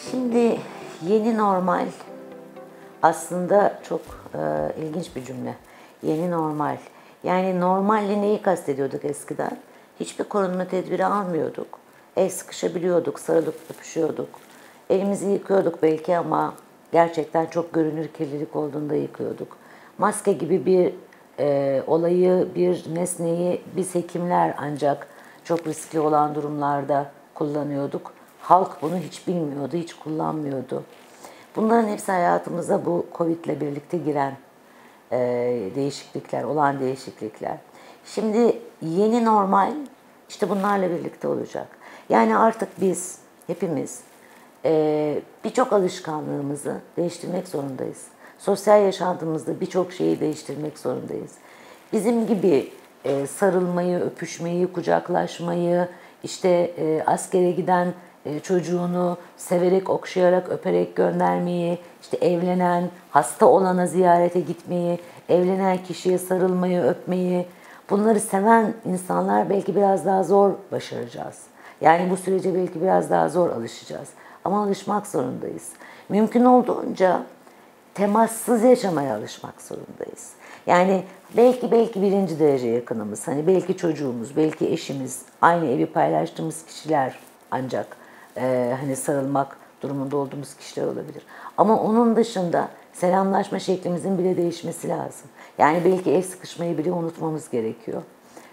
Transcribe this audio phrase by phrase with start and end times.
[0.00, 0.58] Şimdi
[1.06, 1.86] yeni normal
[3.02, 4.00] aslında çok
[4.34, 5.54] e, ilginç bir cümle.
[6.02, 6.76] Yeni normal.
[7.24, 9.58] Yani normalle neyi kastediyorduk eskiden?
[10.00, 11.78] Hiçbir korunma tedbiri almıyorduk.
[12.16, 14.28] El sıkışabiliyorduk, sarılıp öpüşüyorduk.
[14.90, 16.54] Elimizi yıkıyorduk belki ama
[16.92, 19.56] gerçekten çok görünür kirlilik olduğunda yıkıyorduk.
[19.98, 20.94] Maske gibi bir
[21.38, 25.08] e, olayı, bir nesneyi biz hekimler ancak
[25.44, 28.12] çok riskli olan durumlarda kullanıyorduk.
[28.46, 30.84] Halk bunu hiç bilmiyordu, hiç kullanmıyordu.
[31.56, 34.36] Bunların hepsi hayatımıza bu Covid ile birlikte giren
[35.12, 35.18] e,
[35.74, 37.56] değişiklikler, olan değişiklikler.
[38.04, 39.72] Şimdi yeni normal
[40.28, 41.68] işte bunlarla birlikte olacak.
[42.08, 44.00] Yani artık biz hepimiz
[44.64, 48.04] e, birçok alışkanlığımızı değiştirmek zorundayız.
[48.38, 51.32] Sosyal yaşantımızda birçok şeyi değiştirmek zorundayız.
[51.92, 52.72] Bizim gibi
[53.04, 55.88] e, sarılmayı, öpüşmeyi, kucaklaşmayı,
[56.24, 57.94] işte e, askere giden
[58.42, 64.98] çocuğunu severek, okşayarak, öperek göndermeyi, işte evlenen, hasta olana ziyarete gitmeyi,
[65.28, 67.46] evlenen kişiye sarılmayı, öpmeyi,
[67.90, 71.40] bunları seven insanlar belki biraz daha zor başaracağız.
[71.80, 74.08] Yani bu sürece belki biraz daha zor alışacağız.
[74.44, 75.68] Ama alışmak zorundayız.
[76.08, 77.22] Mümkün olduğunca
[77.94, 80.32] temassız yaşamaya alışmak zorundayız.
[80.66, 81.04] Yani
[81.36, 87.18] belki belki birinci derece yakınımız, hani belki çocuğumuz, belki eşimiz, aynı evi paylaştığımız kişiler
[87.50, 87.96] ancak
[88.36, 91.22] e, hani sarılmak durumunda olduğumuz kişiler olabilir.
[91.56, 95.28] Ama onun dışında selamlaşma şeklimizin bile değişmesi lazım.
[95.58, 98.02] Yani belki el sıkışmayı bile unutmamız gerekiyor.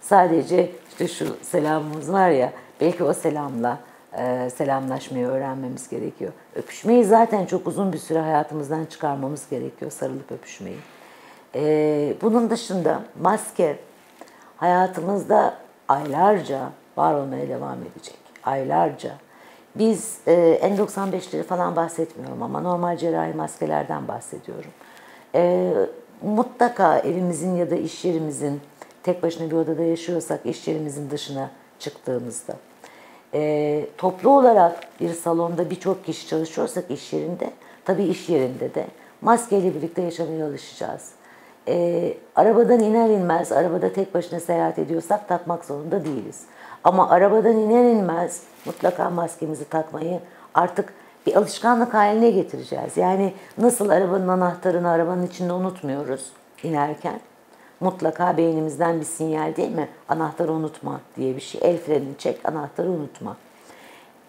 [0.00, 3.78] Sadece işte şu selamımız var ya, belki o selamla
[4.18, 6.32] e, selamlaşmayı öğrenmemiz gerekiyor.
[6.54, 10.78] Öpüşmeyi zaten çok uzun bir süre hayatımızdan çıkarmamız gerekiyor, sarılıp öpüşmeyi.
[11.54, 13.78] E, bunun dışında maske
[14.56, 15.54] hayatımızda
[15.88, 18.18] aylarca var olmaya devam edecek.
[18.44, 19.10] Aylarca.
[19.74, 24.70] Biz e, N95'leri falan bahsetmiyorum ama normal cerrahi maskelerden bahsediyorum.
[25.34, 25.72] E,
[26.22, 28.60] mutlaka evimizin ya da iş yerimizin
[29.02, 32.56] tek başına bir odada yaşıyorsak iş yerimizin dışına çıktığımızda
[33.34, 37.50] e, toplu olarak bir salonda birçok kişi çalışıyorsak iş yerinde
[37.84, 38.86] tabii iş yerinde de
[39.20, 41.10] maskeyle birlikte yaşamaya alışacağız.
[41.68, 46.42] E, arabadan iner inmez, arabada tek başına seyahat ediyorsak takmak zorunda değiliz.
[46.84, 50.20] Ama arabadan iner inmez mutlaka maskemizi takmayı
[50.54, 50.92] artık
[51.26, 52.96] bir alışkanlık haline getireceğiz.
[52.96, 56.32] Yani nasıl arabanın anahtarını arabanın içinde unutmuyoruz
[56.62, 57.20] inerken.
[57.80, 59.88] Mutlaka beynimizden bir sinyal değil mi?
[60.08, 61.60] Anahtarı unutma diye bir şey.
[61.64, 63.36] El frenini çek, anahtarı unutma.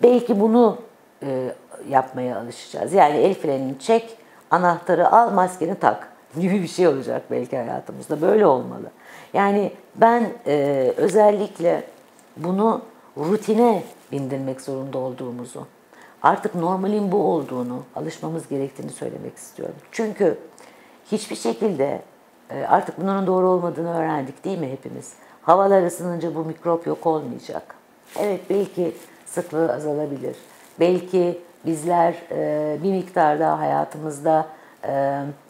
[0.04, 0.78] Belki bunu
[1.24, 1.52] e,
[1.90, 2.94] yapmaya alışacağız.
[2.94, 4.18] Yani el frenini çek,
[4.52, 8.22] anahtarı al, maskeni tak gibi bir şey olacak belki hayatımızda.
[8.22, 8.92] Böyle olmalı.
[9.34, 11.84] Yani ben e, özellikle
[12.38, 12.82] bunu
[13.18, 15.68] rutine bindirmek zorunda olduğumuzu,
[16.22, 19.76] artık normalin bu olduğunu, alışmamız gerektiğini söylemek istiyorum.
[19.92, 20.38] Çünkü
[21.12, 22.02] hiçbir şekilde
[22.50, 25.14] e, artık bunun doğru olmadığını öğrendik değil mi hepimiz?
[25.42, 27.76] Havalar ısınınca bu mikrop yok olmayacak.
[28.20, 30.36] Evet belki sıklığı azalabilir.
[30.80, 34.48] Belki bizler e, bir miktar daha hayatımızda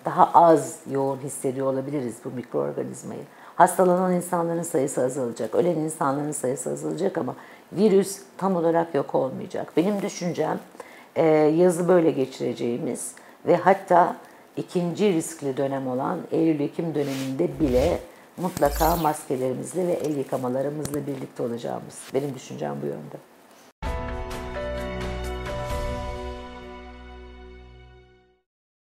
[0.06, 3.22] daha az yoğun hissediyor olabiliriz bu mikroorganizmayı.
[3.56, 7.36] Hastalanan insanların sayısı azalacak, ölen insanların sayısı azalacak ama
[7.74, 9.74] virüs tam olarak yok olmayacak.
[9.78, 10.60] Benim düşüncem
[11.16, 13.16] e, yazı böyle geçireceğimiz
[13.48, 14.16] ve hatta
[14.58, 18.00] ikinci riskli dönem olan Eylül-Ekim döneminde bile
[18.38, 22.00] mutlaka maskelerimizle ve el yıkamalarımızla birlikte olacağımız.
[22.14, 23.31] Benim düşüncem bu yönde.